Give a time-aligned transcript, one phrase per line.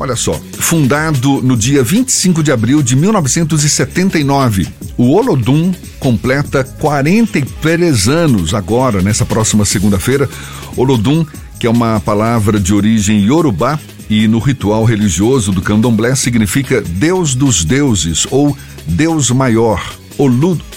[0.00, 8.54] Olha só, fundado no dia 25 de abril de 1979, o Olodum completa 43 anos
[8.54, 10.26] agora, nessa próxima segunda-feira.
[10.74, 11.26] Olodum,
[11.58, 13.78] que é uma palavra de origem iorubá
[14.08, 18.56] e no ritual religioso do candomblé significa Deus dos deuses ou
[18.86, 19.84] Deus maior,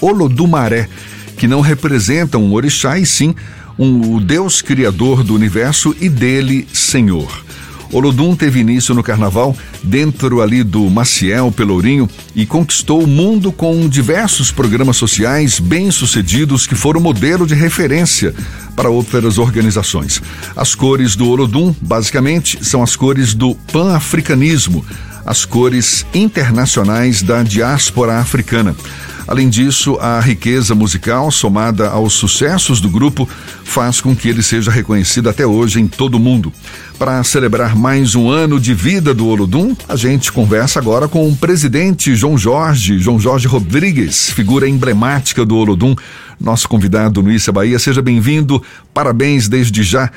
[0.02, 0.90] Olodumaré,
[1.38, 3.34] que não representa um orixá e sim
[3.80, 7.43] um, o Deus criador do universo e dele Senhor.
[7.94, 13.88] Olodum teve início no carnaval dentro ali do Maciel Pelourinho e conquistou o mundo com
[13.88, 18.34] diversos programas sociais bem-sucedidos que foram modelo de referência
[18.76, 20.20] para outras organizações.
[20.56, 24.84] As cores do Olodum, basicamente, são as cores do pan-africanismo,
[25.24, 28.76] as cores internacionais da diáspora africana.
[29.28, 33.28] Além disso, a riqueza musical, somada aos sucessos do grupo,
[33.64, 36.52] faz com que ele seja reconhecido até hoje em todo o mundo.
[37.00, 41.36] Para celebrar mais um ano de vida do Olodum, a gente conversa agora com o
[41.36, 45.96] presidente João Jorge, João Jorge Rodrigues, figura emblemática do Olodum,
[46.40, 47.80] nosso convidado no Issa Bahia.
[47.80, 48.62] Seja bem-vindo,
[48.94, 50.12] parabéns desde já.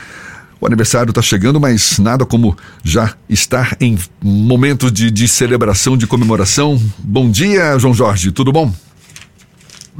[0.60, 6.06] O aniversário está chegando, mas nada como já estar em momentos de, de celebração, de
[6.06, 6.80] comemoração.
[6.98, 8.72] Bom dia, João Jorge, tudo bom?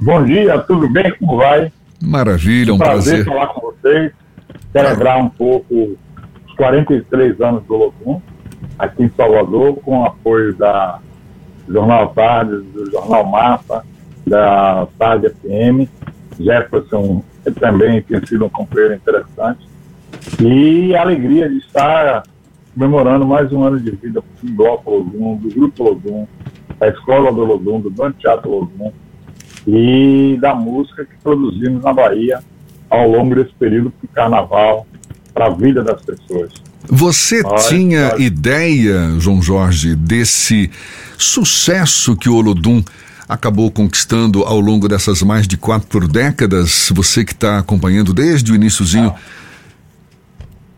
[0.02, 1.10] Bom dia, tudo bem?
[1.18, 1.72] Como vai?
[2.02, 3.24] Maravilha, um prazer.
[3.24, 4.12] prazer falar com vocês,
[4.70, 5.96] celebrar um pouco
[6.46, 8.20] os 43 anos do Locum,
[8.78, 11.00] aqui em Salvador, com o apoio da
[11.66, 13.84] Jornal Tarde, do Jornal Mapa,
[14.26, 15.88] da Tarde FM.
[16.38, 17.24] Jefferson
[17.58, 19.66] também tem sido um companheiro interessante.
[20.40, 22.22] E a alegria de estar
[22.74, 26.26] comemorando mais um ano de vida do Bloco Lodum, do Grupo Lodum,
[26.78, 28.92] da Escola do Lodum, do Banco Teatro Lodum,
[29.66, 32.40] e da música que produzimos na Bahia
[32.88, 34.86] ao longo desse período do carnaval
[35.34, 36.52] para a vida das pessoas.
[36.88, 40.70] Você tinha ideia, João Jorge, desse
[41.18, 42.82] sucesso que o Olodum
[43.28, 46.90] acabou conquistando ao longo dessas mais de quatro décadas?
[46.94, 49.12] Você que está acompanhando desde o iníciozinho.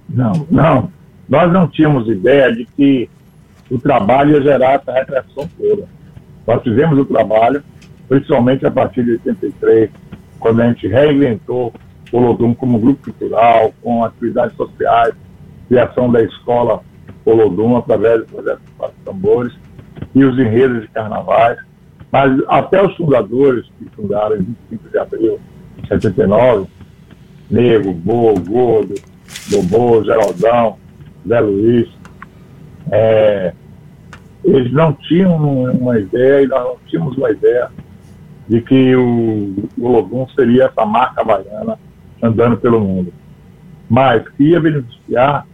[0.09, 0.91] Não, não.
[1.29, 3.11] Nós não tínhamos ideia de que
[3.71, 5.87] o trabalho ia gerar essa repressão toda.
[6.47, 7.63] Nós fizemos o trabalho,
[8.09, 9.91] principalmente a partir de 83,
[10.39, 11.73] quando a gente reinventou
[12.13, 15.15] o Olodum como grupo cultural, com atividades sociais,
[15.69, 16.81] criação da escola
[17.25, 19.53] Olodum através do projeto Quatro Tambores
[20.15, 21.59] e os enredos de carnavais.
[22.11, 25.41] Mas até os fundadores, que fundaram em 25 de abril
[25.77, 26.67] de 79,
[27.51, 28.95] Nego, Bo, Gordo,
[29.51, 30.79] Bobô, Geraldão,
[31.27, 31.89] Zé Luiz,
[32.91, 33.53] é,
[34.43, 37.71] eles não tinham uma ideia, e nós não tínhamos uma ideia
[38.49, 41.79] de que o, o Lodum seria essa marca baiana
[42.23, 43.13] andando pelo mundo.
[43.89, 45.47] Mas que ia beneficiar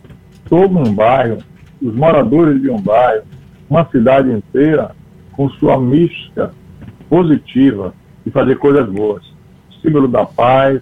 [0.49, 1.39] todo um bairro,
[1.83, 3.25] os moradores de um bairro,
[3.69, 4.93] uma cidade inteira,
[5.33, 6.53] com sua mística
[7.09, 7.93] positiva
[8.25, 9.25] e fazer coisas boas.
[9.83, 10.81] Símbolo da paz,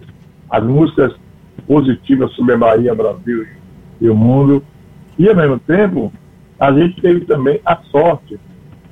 [0.50, 1.14] as músicas
[1.66, 3.46] positivas sobre a Bahia, Brasil
[4.00, 4.62] e o mundo.
[5.18, 6.12] E, ao mesmo tempo,
[6.60, 8.38] a gente teve também a sorte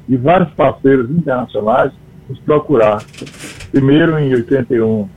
[0.08, 1.92] de vários parceiros internacionais
[2.30, 3.04] nos procurar.
[3.72, 5.08] Primeiro, em 81,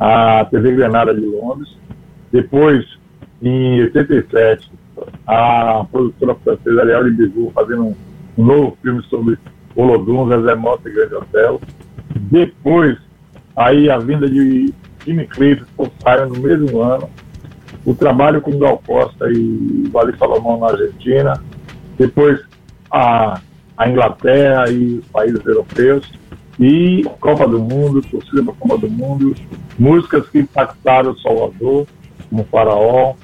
[0.00, 1.76] a TV Granada de Londres.
[2.32, 2.84] Depois,
[3.42, 4.70] em 87,
[5.26, 7.94] a produtora francesa Ariel de Bizu fazendo um,
[8.36, 9.38] um, novo filme sobre
[9.76, 11.60] Olodum, Zezé Mota e Grande Hotel.
[12.16, 12.96] Depois,
[13.54, 14.72] aí a vinda de
[15.04, 15.62] Jimmy Cliff
[16.02, 17.08] saiu no mesmo ano.
[17.84, 21.40] O trabalho com Gal Costa e Vale Salomão na Argentina.
[21.98, 22.40] Depois,
[22.90, 23.40] a,
[23.76, 26.18] a Inglaterra e os países europeus
[26.58, 29.34] e Copa do Mundo, torcida para Copa do Mundo,
[29.78, 31.86] músicas que impactaram Salvador,
[32.28, 33.14] como Faraó,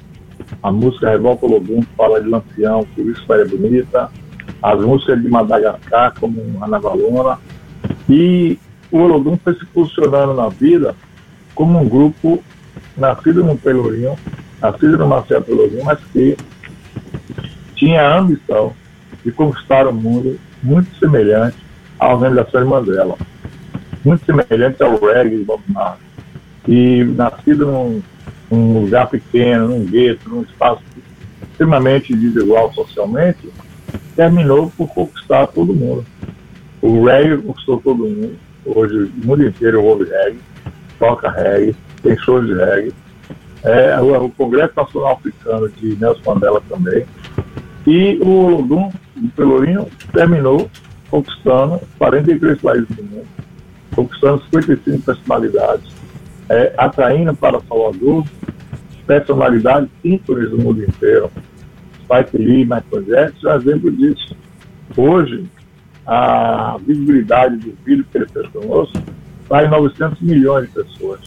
[0.63, 4.09] a música Revolta Lobum, fala de Lampião, por isso é bonita,
[4.61, 7.37] as músicas de Madagascar, como Ana Valona,
[8.09, 8.57] e
[8.91, 10.95] o Olodum foi se posicionando na vida
[11.53, 12.41] como um grupo
[12.95, 14.15] nascido no Pelourinho,
[14.61, 16.37] nascido no Marcelo Pelourinho, mas que
[17.75, 18.73] tinha a ambição
[19.23, 21.65] de conquistar o mundo muito semelhante
[21.99, 23.17] a organização Mandela,
[24.05, 25.99] muito semelhante ao reggae de Bob Marley.
[26.67, 28.01] E nascido num,
[28.49, 30.81] num lugar pequeno, num gueto, num espaço
[31.51, 33.49] extremamente desigual socialmente,
[34.15, 36.05] terminou por conquistar todo mundo.
[36.81, 38.35] O reggae conquistou todo mundo.
[38.65, 40.39] Hoje o mundo inteiro ouve reggae,
[40.99, 42.93] toca reggae, tem shows de reggae.
[43.63, 47.05] É, o, o Congresso Nacional Africano de Nelson Mandela também.
[47.87, 50.69] E o Olodum, o Pelourinho, terminou
[51.09, 53.27] conquistando 43 países do mundo,
[53.95, 55.91] conquistando 55 personalidades,
[56.49, 58.25] é, atraindo para Salvador
[59.07, 61.31] personalidades ímpares do mundo inteiro.
[62.03, 64.35] Spike Lee, Michael Jackson, é exemplo disso.
[64.95, 65.45] Hoje,
[66.05, 68.97] a visibilidade do vídeo que ele fez conosco
[69.41, 71.21] está em 900 milhões de pessoas.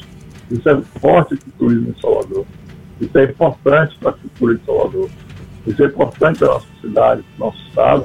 [0.50, 2.46] Isso é forte para o turismo em Salvador.
[3.00, 5.10] Isso é importante para a cultura de Salvador.
[5.66, 8.04] Isso é importante para a nossa cidade, para o nosso estado.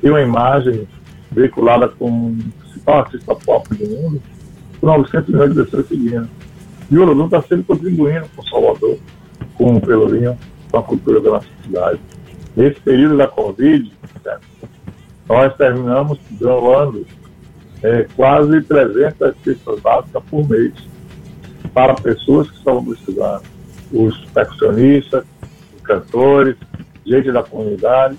[0.00, 0.88] Tem uma imagem
[1.30, 2.36] veiculada com
[2.84, 4.22] o principal artista pop do mundo,
[4.80, 6.28] com 900 milhões de pessoas seguindo.
[6.90, 8.98] E o Olodum está sempre contribuindo com Salvador,
[9.54, 10.38] com o Pelourinho,
[10.70, 12.00] com a cultura da nossa cidade.
[12.54, 13.90] Nesse período da Covid,
[15.28, 17.06] nós terminamos doando
[17.82, 20.72] é, quase 300 cestas básicas por mês
[21.72, 23.42] para pessoas que estavam precisando.
[23.92, 25.24] Os percussionistas,
[25.74, 26.56] os cantores,
[27.04, 28.16] gente da comunidade.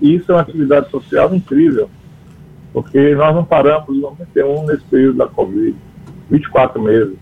[0.00, 1.88] E isso é uma atividade social incrível,
[2.72, 5.76] porque nós não paramos em 91 nesse período da Covid,
[6.30, 7.16] 24 meses.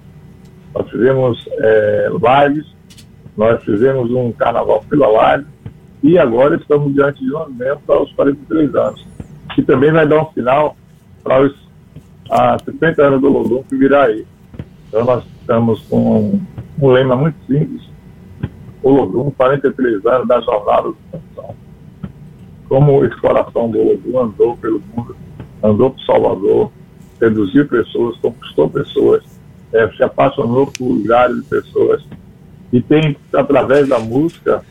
[0.74, 2.66] Nós fizemos é, lives,
[3.36, 5.46] nós fizemos um carnaval pela live,
[6.02, 9.06] e agora estamos diante de um evento aos 43 anos,
[9.54, 10.76] que também vai dar um final
[11.24, 11.68] para os
[12.30, 14.26] a 70 anos do Lodum que virá aí.
[14.88, 16.40] Então nós estamos com um,
[16.80, 17.82] um lema muito simples,
[18.82, 21.54] o Lodum, 43 anos da jornada de expansão.
[22.68, 25.16] Como esse coração do Lodum andou pelo mundo,
[25.62, 26.70] andou para Salvador,
[27.18, 29.22] seduziu pessoas, conquistou pessoas,
[29.72, 32.02] é, se apaixonou por lugares de pessoas
[32.72, 34.62] e tem, através da música,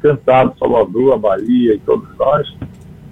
[0.00, 2.48] cantado Salvador, a Bahia e todos nós,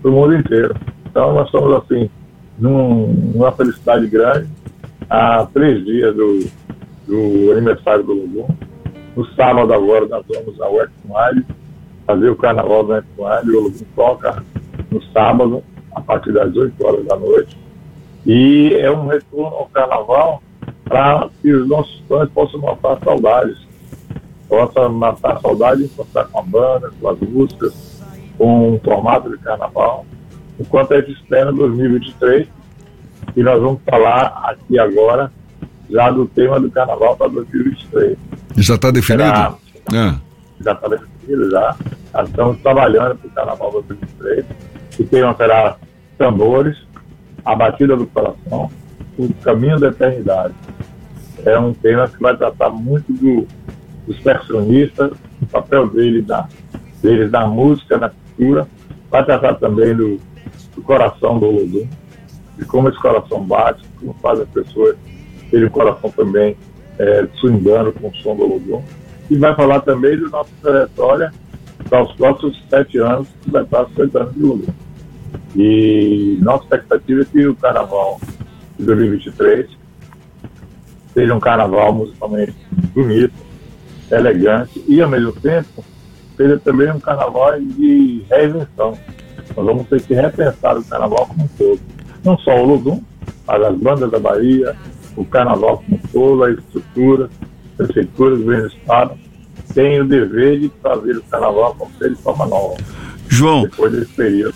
[0.00, 0.75] para o mundo inteiro.
[1.06, 2.11] Então nós somos assim,
[2.58, 4.49] num, numa felicidade grande,
[5.08, 6.46] há três dias do,
[7.06, 8.49] do aniversário do Lulu.
[9.17, 11.44] No sábado agora nós vamos ao Equinale,
[12.06, 14.44] fazer o carnaval do Equinale, o Lulu toca
[14.90, 15.62] no sábado,
[15.96, 17.58] a partir das 8 horas da noite.
[18.25, 20.43] E é um retorno ao carnaval
[20.84, 23.58] para que os nossos fãs possam matar saudades.
[24.48, 28.02] Possam matar saudade e encontrar com a banda, com as músicas,
[28.38, 30.06] com o formato de carnaval
[30.58, 32.49] enquanto a gente espera 2023
[33.37, 35.31] e nós vamos falar aqui agora
[35.90, 38.16] já do tema do carnaval para 2023.
[38.56, 39.25] Já está definido?
[39.25, 39.54] Será,
[39.92, 40.14] é.
[40.64, 41.76] Já está definido, já.
[42.12, 44.44] já estamos trabalhando para o carnaval 2023.
[44.98, 45.76] O tema será
[46.19, 46.76] tambores,
[47.44, 48.70] a batida do coração,
[49.19, 50.54] o caminho da eternidade.
[51.44, 53.46] É um tema que vai tratar muito do,
[54.06, 55.12] dos percussionistas,
[55.43, 56.48] o papel deles na,
[57.02, 58.66] deles na música, na cultura,
[59.10, 60.19] vai tratar também do
[60.76, 61.88] do coração do Olodum,
[62.58, 64.96] de como esse coração bate, como faz as pessoas
[65.50, 66.56] terem o coração também
[66.99, 68.82] é, com o som do Olodum.
[69.31, 71.32] E vai falar também da nossa trajetória
[71.88, 74.72] para os próximos sete anos, que vai estar 60 anos de Olodum.
[75.56, 78.20] E nossa expectativa é que o carnaval
[78.79, 79.67] de 2023
[81.14, 82.55] seja um carnaval musicalmente
[82.94, 83.35] bonito,
[84.11, 85.85] elegante e, ao mesmo tempo,
[86.37, 88.99] seja também um carnaval de reinvenção
[89.56, 91.81] nós vamos ter que repensar o carnaval como um todo.
[92.23, 93.02] Não só o Lodum,
[93.47, 94.76] mas as bandas da Bahia,
[95.17, 97.31] o carnaval como um todo, a estrutura,
[97.76, 99.19] prefeituras, governo do Estado,
[99.73, 102.76] têm o dever de fazer o carnaval acontecer de forma nova.
[103.29, 104.55] João, depois desse período.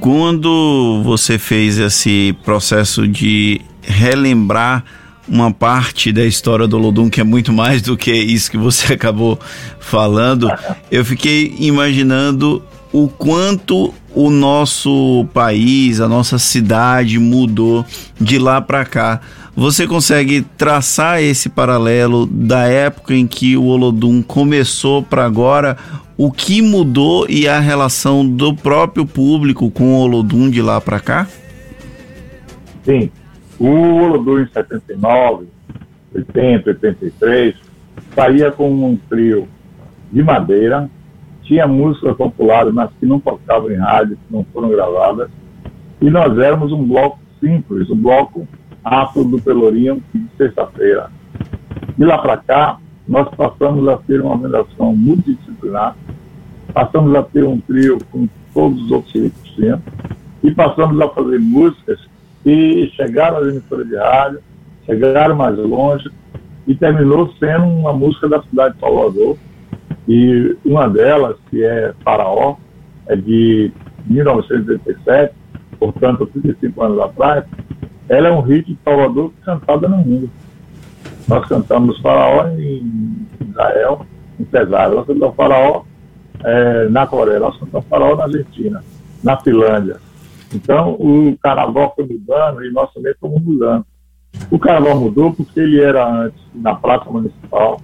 [0.00, 4.84] Quando você fez esse processo de relembrar
[5.28, 8.92] uma parte da história do Lodum que é muito mais do que isso que você
[8.94, 9.38] acabou
[9.78, 10.50] falando,
[10.90, 17.84] eu fiquei imaginando o quanto o nosso país, a nossa cidade mudou
[18.20, 19.20] de lá para cá.
[19.54, 25.76] Você consegue traçar esse paralelo da época em que o Olodum começou para agora?
[26.20, 30.98] O que mudou e a relação do próprio público com o Olodum de lá para
[30.98, 31.28] cá?
[32.82, 33.08] Sim.
[33.56, 35.46] O Olodum em 79,
[36.12, 37.54] 80, 83,
[38.16, 39.46] saía com um trio
[40.10, 40.90] de madeira,
[41.44, 45.30] tinha músicas populares, mas que não tocavam em rádio, que não foram gravadas.
[46.00, 48.44] E nós éramos um bloco simples, um bloco
[48.82, 51.12] afro do Pelourinho de sexta-feira.
[51.96, 55.96] De lá para cá, nós passamos a ter uma organização multidisciplinar,
[56.78, 59.82] passamos a ter um trio com todos os outros que tinham,
[60.44, 61.98] e passamos a fazer músicas
[62.44, 64.38] que chegaram às emissoras de rádio,
[64.86, 66.08] chegaram mais longe,
[66.68, 69.36] e terminou sendo uma música da cidade de Salvador,
[70.06, 72.54] e uma delas, que é Faraó,
[73.08, 73.72] é de
[74.06, 75.34] 1987,
[75.80, 77.44] portanto, 35 anos atrás,
[78.08, 80.30] ela é um hit de Salvador cantada no mundo.
[81.26, 84.06] Nós cantamos Faraó em Israel,
[84.38, 84.94] em Cesário.
[84.94, 85.82] Nós cantamos Faraó
[86.44, 87.40] é, na Coreia.
[87.40, 88.82] Nós cantamos Faraó na Argentina,
[89.22, 89.96] na Finlândia.
[90.54, 93.84] Então, o carnaval foi mudando e nós também fomos mudando.
[94.50, 97.80] O carnaval mudou porque ele era antes na Praça Municipal,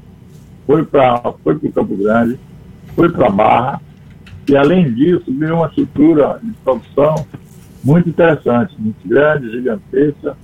[0.66, 2.38] foi para foi o Campo Grande,
[2.94, 3.80] foi para Barra,
[4.48, 7.14] E, além disso, ganhou uma estrutura de produção
[7.82, 10.36] muito interessante, muito grande, gigantesca,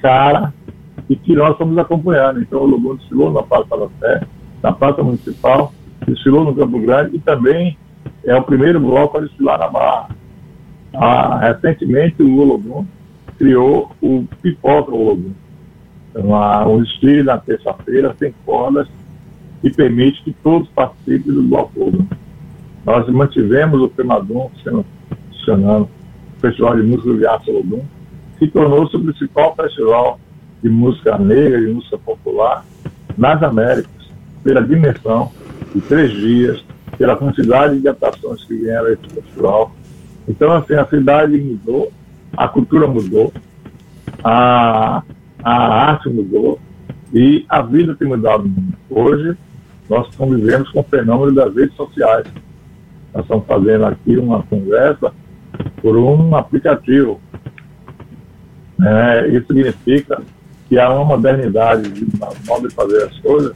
[0.00, 0.52] cara,
[1.08, 2.40] e que nós estamos acompanhando.
[2.40, 4.26] Então, o Lugum desfilou na Praça da Sé,
[4.62, 5.72] na Praça Municipal,
[6.06, 7.76] desfilou no Campo Grande e também
[8.24, 10.08] é o primeiro bloco a desfilar na Barra.
[10.94, 12.86] Ah, recentemente, o Olodum
[13.38, 15.32] criou o Pipoca Olodum.
[16.10, 18.88] Então, um desfile na terça-feira, sem cordas,
[19.60, 22.06] que permite que todos participem do bloco.
[22.84, 24.48] Nós mantivemos o Primadum
[25.30, 25.88] funcionando,
[26.36, 27.82] o Festival de Música do Viaço Olodum,
[28.38, 30.20] se tornou-se o principal festival
[30.62, 32.64] de música negra, de música popular
[33.16, 33.90] nas Américas,
[34.42, 35.30] pela dimensão
[35.76, 36.64] de três dias,
[36.96, 39.72] pela quantidade de atrações que vieram a esse festival.
[40.26, 41.92] Então, assim, a cidade mudou,
[42.36, 43.32] a cultura mudou,
[44.24, 45.02] a,
[45.42, 45.52] a
[45.90, 46.58] arte mudou
[47.12, 48.50] e a vida tem mudado
[48.88, 49.36] Hoje,
[49.90, 52.26] nós convivemos com o fenômeno das redes sociais.
[53.12, 55.12] Nós estamos fazendo aqui uma conversa
[55.82, 57.20] por um aplicativo.
[58.82, 60.22] É, isso significa
[60.68, 62.06] que há uma modernidade de
[62.46, 63.54] modo de fazer as coisas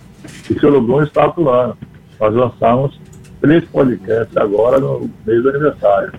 [0.48, 1.76] e que o Lugum está atuando.
[2.20, 3.00] Nós lançamos
[3.40, 6.12] três podcasts agora no mês do aniversário.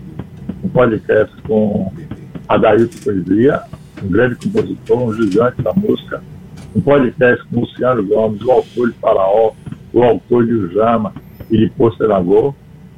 [0.64, 1.94] Um podcast com
[2.50, 3.62] Adailton Poesia,
[4.04, 6.24] um grande compositor, um gigante da música.
[6.76, 9.52] Um podcast com Luciano Gomes, o autor de Faraó,
[9.94, 11.14] o autor de Ujama
[11.52, 12.56] e de Posteragô.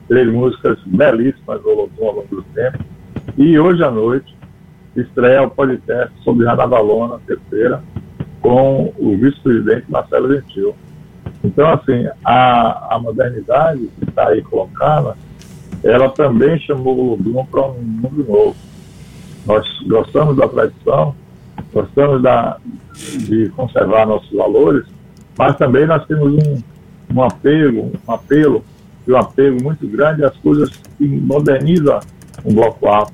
[0.07, 2.85] Três músicas belíssimas do Lugum ao longo do tempo.
[3.37, 4.33] E hoje à noite
[4.95, 7.83] estreia o podcast sobre Ranavalona, terceira,
[8.39, 10.73] com o vice-presidente Marcelo Gentil.
[11.43, 15.17] Então, assim, a, a modernidade que está aí colocada,
[15.83, 18.55] ela também chamou o Lugum para um mundo novo.
[19.45, 21.13] Nós gostamos da tradição,
[21.73, 22.57] gostamos da,
[22.93, 24.85] de conservar nossos valores,
[25.37, 26.63] mas também nós temos um,
[27.13, 28.63] um apego, um apelo
[29.05, 31.99] e um apego muito grande às coisas que modernizam
[32.45, 33.05] o Bloco A,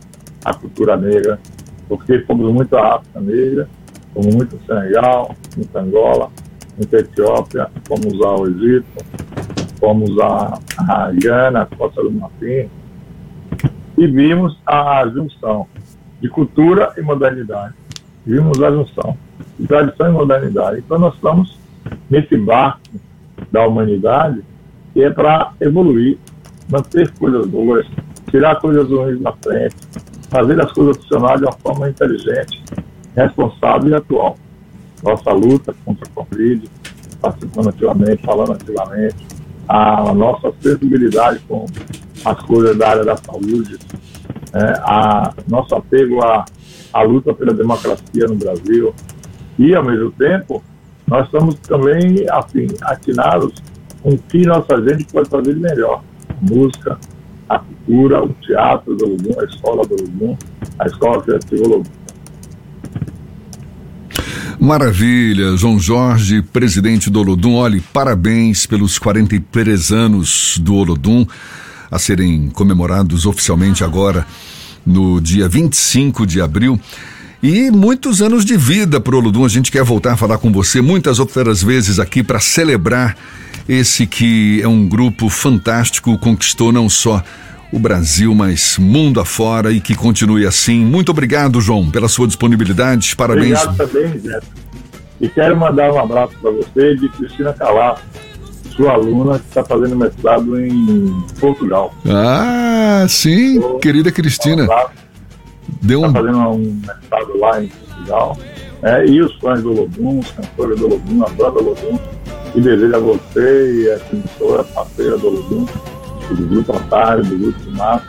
[0.46, 1.40] a cultura negra,
[1.88, 3.68] porque fomos muito a África Negra,
[4.14, 6.30] fomos muito Senegal, em Angola,
[6.80, 8.88] em Etiópia, fomos ao Egito,
[9.80, 12.70] fomos a, a Gana, Costa do Marfim,
[13.98, 15.68] e vimos a junção
[16.22, 17.74] de cultura e modernidade.
[18.26, 19.18] Vimos a junção
[19.60, 20.80] de tradição e modernidade.
[20.80, 21.60] Então nós estamos
[22.10, 22.82] nesse barco
[23.52, 24.44] da humanidade
[24.94, 26.18] que é para evoluir,
[26.70, 27.86] manter coisas boas,
[28.30, 29.76] tirar coisas ruins na frente,
[30.30, 32.64] fazer as coisas funcionarem de uma forma inteligente,
[33.16, 34.38] responsável e atual.
[35.04, 36.70] Nossa luta contra a Covid,
[37.22, 39.16] participando ativamente, falando ativamente,
[39.68, 41.66] a nossa sensibilidade com
[42.26, 43.78] as coisas da área da saúde,
[44.54, 46.44] é, a nosso apego à,
[46.92, 48.94] à luta pela democracia no Brasil
[49.58, 50.64] e, ao mesmo tempo,
[51.08, 53.54] nós estamos também assim, atinados
[54.02, 56.04] com o que nossa gente pode fazer de melhor.
[56.42, 56.98] Música,
[57.50, 60.38] a cultura, o teatro do Lugum, a escola do Lugum,
[60.78, 61.99] a escola criativa Lugum.
[64.60, 71.26] Maravilha, João Jorge, presidente do Olodum, olhe, parabéns pelos 43 anos do Olodum,
[71.90, 74.28] a serem comemorados oficialmente agora
[74.86, 76.78] no dia 25 de abril.
[77.42, 79.46] E muitos anos de vida para o Olodum.
[79.46, 83.16] A gente quer voltar a falar com você muitas outras vezes aqui para celebrar
[83.68, 87.24] esse que é um grupo fantástico, conquistou não só
[87.72, 90.84] o Brasil, mas mundo afora e que continue assim.
[90.84, 93.16] Muito obrigado, João, pela sua disponibilidade.
[93.16, 93.64] Parabéns.
[93.64, 94.40] Obrigado também, Zé.
[95.22, 98.04] E quero mandar um abraço para você de Cristina Calaço,
[98.76, 101.94] sua aluna que está fazendo mestrado em Portugal.
[102.08, 104.68] Ah, sim, querida Cristina.
[105.82, 106.08] Deu um...
[106.08, 108.38] Está fazendo um mestrado lá em Portugal.
[108.82, 112.00] É, e os fãs do Lodum, os cantores do Lodum, a banda Lodum,
[112.56, 115.68] e desejo a você e a emissora, parceira do Lodum,
[116.34, 118.06] do Grupo Otário, do Grupo Massa,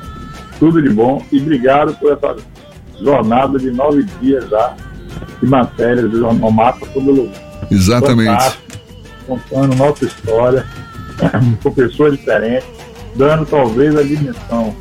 [0.59, 2.37] tudo de bom e obrigado por essa
[3.01, 4.75] jornada de nove dias já
[5.41, 7.33] de matérias do Jornal Massa sobre o Lodum.
[7.71, 8.59] Exatamente.
[9.27, 10.67] contando nossa história
[11.63, 12.69] com pessoas diferentes,
[13.17, 14.75] dando talvez a dimensão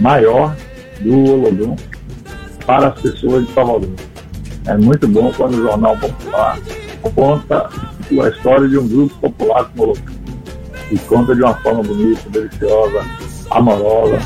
[0.00, 0.54] maior
[1.00, 1.76] do Olodum
[2.66, 3.90] para as pessoas de Salvador.
[4.66, 6.58] É muito bom quando o Jornal Popular
[7.14, 7.70] conta
[8.10, 9.96] a história de um grupo popular como o
[10.90, 13.04] e conta de uma forma bonita, deliciosa,
[13.50, 14.18] amorosa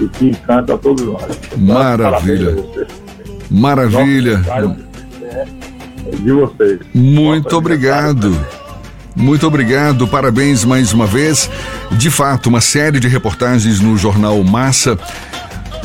[0.00, 1.38] e que encanta a todos nós.
[1.56, 2.56] Maravilha.
[3.50, 4.42] Maravilha.
[4.46, 6.80] É de vocês.
[6.94, 8.36] Muito obrigado.
[9.14, 11.50] Muito obrigado, parabéns mais uma vez.
[11.92, 14.98] De fato, uma série de reportagens no jornal Massa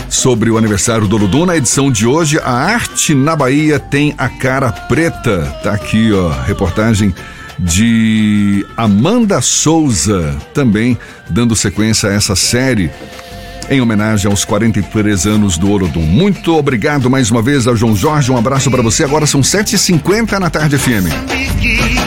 [0.10, 1.46] sobre o aniversário do Olodum.
[1.46, 5.42] Na edição de hoje, a arte na Bahia tem a cara preta.
[5.62, 7.14] Tá aqui, ó, reportagem
[7.60, 10.98] de Amanda Souza, também
[11.30, 12.92] dando sequência a essa série
[13.70, 16.02] em homenagem aos 43 anos do Olodum.
[16.02, 19.04] Muito obrigado mais uma vez ao João Jorge, um abraço para você.
[19.04, 22.07] Agora são 7h50 na tarde FM.